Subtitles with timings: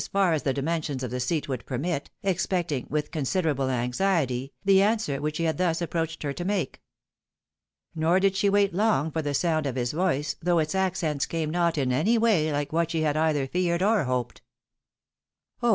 [0.11, 5.21] far as the dimensions of the seat would permit, expecting, with considerable anxiety, the answer
[5.21, 6.81] which he had thus approached her to make.
[7.93, 11.51] Nor did she wait long for the sound of his voice, though its accents came
[11.51, 14.41] not, in any way, like what she had either feared, or hoped."
[15.61, 15.69] Oh!